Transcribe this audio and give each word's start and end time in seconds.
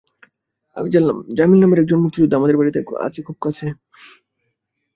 আমি 0.75 0.87
জানলাম 0.93 1.17
জামিল 1.37 1.59
নামের 1.61 1.81
একজন 1.81 1.99
মুক্তিযোদ্ধা 2.03 2.37
আমাদের 2.39 2.57
বাড়িতে 2.57 2.79
আমাদের 2.99 3.19
খুব 3.27 3.37
কাছে। 3.41 3.67